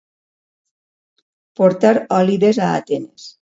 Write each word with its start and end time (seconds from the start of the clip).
Portar 1.61 1.95
òlibes 2.23 2.65
a 2.71 2.75
Atenes. 2.83 3.33